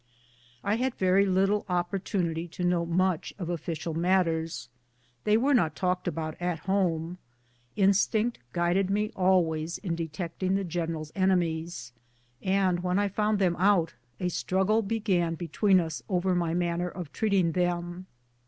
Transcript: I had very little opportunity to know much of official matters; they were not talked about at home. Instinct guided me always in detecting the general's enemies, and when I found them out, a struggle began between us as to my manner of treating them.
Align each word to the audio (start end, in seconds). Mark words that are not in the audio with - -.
I 0.63 0.77
had 0.77 0.95
very 0.95 1.27
little 1.27 1.63
opportunity 1.69 2.47
to 2.47 2.63
know 2.63 2.87
much 2.87 3.35
of 3.37 3.51
official 3.51 3.93
matters; 3.93 4.67
they 5.25 5.37
were 5.37 5.53
not 5.53 5.75
talked 5.75 6.07
about 6.07 6.35
at 6.41 6.61
home. 6.61 7.19
Instinct 7.75 8.39
guided 8.51 8.89
me 8.89 9.11
always 9.15 9.77
in 9.77 9.93
detecting 9.93 10.55
the 10.55 10.63
general's 10.63 11.11
enemies, 11.13 11.91
and 12.41 12.79
when 12.81 12.97
I 12.97 13.09
found 13.09 13.37
them 13.37 13.55
out, 13.59 13.93
a 14.19 14.29
struggle 14.29 14.81
began 14.81 15.35
between 15.35 15.79
us 15.79 16.01
as 16.09 16.21
to 16.23 16.33
my 16.33 16.55
manner 16.55 16.89
of 16.89 17.13
treating 17.13 17.51
them. 17.51 18.07